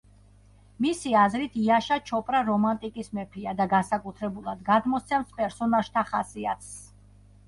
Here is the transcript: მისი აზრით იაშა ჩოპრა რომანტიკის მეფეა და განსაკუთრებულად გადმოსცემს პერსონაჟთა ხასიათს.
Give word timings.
მისი 0.83 1.11
აზრით 1.23 1.57
იაშა 1.63 1.97
ჩოპრა 2.09 2.39
რომანტიკის 2.47 3.11
მეფეა 3.17 3.53
და 3.59 3.67
განსაკუთრებულად 3.73 4.63
გადმოსცემს 4.71 5.37
პერსონაჟთა 5.37 6.05
ხასიათს. 6.09 6.73